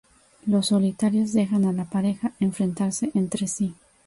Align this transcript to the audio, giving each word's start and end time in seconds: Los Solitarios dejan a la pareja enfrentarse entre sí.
Los 0.47 0.69
Solitarios 0.69 1.31
dejan 1.31 1.63
a 1.65 1.73
la 1.73 1.85
pareja 1.85 2.33
enfrentarse 2.39 3.11
entre 3.13 3.47
sí. 3.47 3.75